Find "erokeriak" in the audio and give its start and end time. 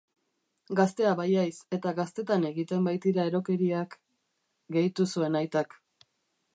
3.33-3.97